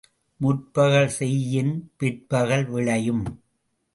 முற்பகல் 0.39 1.09
செய்யின் 1.09 1.91
பிற்பகல் 1.97 2.65
விளையும்! 2.65 3.23